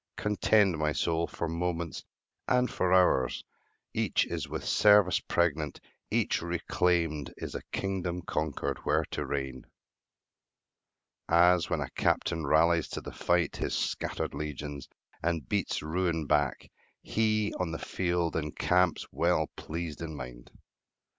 Contend, 0.17 0.79
my 0.79 0.93
soul, 0.93 1.27
for 1.27 1.47
moments 1.47 2.03
and 2.47 2.71
for 2.71 2.91
hours; 2.91 3.43
Each 3.93 4.25
is 4.25 4.49
with 4.49 4.65
service 4.65 5.19
pregnant; 5.19 5.79
each 6.09 6.41
reclaimed 6.41 7.31
Is 7.37 7.53
as 7.53 7.61
a 7.61 7.71
kingdom 7.71 8.23
conquered, 8.23 8.79
where 8.79 9.05
to 9.11 9.23
reign. 9.27 9.67
As 11.29 11.69
when 11.69 11.81
a 11.81 11.91
captain 11.91 12.47
rallies 12.47 12.87
to 12.87 13.01
the 13.01 13.11
fight 13.13 13.57
His 13.57 13.75
scattered 13.75 14.33
legions, 14.33 14.89
and 15.21 15.47
beats 15.47 15.83
ruin 15.83 16.25
back, 16.25 16.71
He, 17.03 17.53
on 17.59 17.69
the 17.71 17.77
field, 17.77 18.35
encamps, 18.35 19.05
well 19.11 19.51
pleased 19.55 20.01
in 20.01 20.15
mind. 20.15 20.49